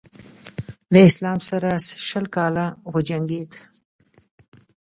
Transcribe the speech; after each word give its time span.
له 0.91 0.99
اسلام 1.09 1.39
سره 1.49 1.69
شل 2.07 2.25
کاله 2.35 2.65
وجنګېد. 2.93 3.51